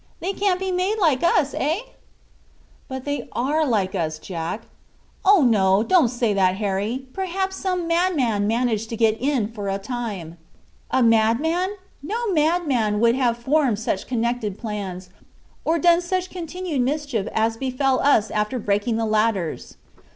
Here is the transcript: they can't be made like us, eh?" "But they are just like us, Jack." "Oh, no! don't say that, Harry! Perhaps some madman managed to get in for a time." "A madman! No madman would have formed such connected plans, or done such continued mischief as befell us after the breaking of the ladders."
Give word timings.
they 0.19 0.33
can't 0.33 0.59
be 0.59 0.71
made 0.71 0.97
like 0.97 1.21
us, 1.21 1.53
eh?" 1.55 1.77
"But 2.87 3.05
they 3.05 3.29
are 3.33 3.59
just 3.61 3.69
like 3.71 3.93
us, 3.93 4.17
Jack." 4.17 4.63
"Oh, 5.23 5.43
no! 5.43 5.83
don't 5.83 6.07
say 6.07 6.33
that, 6.33 6.55
Harry! 6.55 7.05
Perhaps 7.13 7.57
some 7.57 7.87
madman 7.87 8.47
managed 8.47 8.89
to 8.89 8.97
get 8.97 9.21
in 9.21 9.47
for 9.51 9.69
a 9.69 9.77
time." 9.77 10.37
"A 10.89 11.03
madman! 11.03 11.75
No 12.01 12.33
madman 12.33 12.99
would 12.99 13.13
have 13.13 13.37
formed 13.37 13.77
such 13.77 14.07
connected 14.07 14.57
plans, 14.57 15.11
or 15.63 15.77
done 15.77 16.01
such 16.01 16.31
continued 16.31 16.81
mischief 16.81 17.27
as 17.31 17.55
befell 17.55 17.99
us 17.99 18.31
after 18.31 18.57
the 18.57 18.65
breaking 18.65 18.93
of 18.95 19.05
the 19.05 19.11
ladders." 19.11 19.77